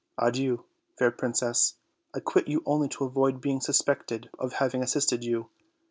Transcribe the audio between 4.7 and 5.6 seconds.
assisted you.